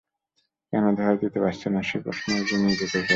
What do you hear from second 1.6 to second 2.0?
না সে